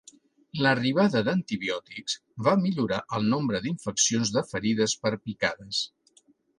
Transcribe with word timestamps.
L'arribada 0.65 1.21
d'antibiòtics 1.27 2.17
va 2.49 2.55
millorar 2.63 2.99
el 3.19 3.29
nombre 3.37 3.63
d'infeccions 3.69 4.35
de 4.39 4.47
ferides 4.53 5.01
per 5.07 5.17
picades. 5.25 5.89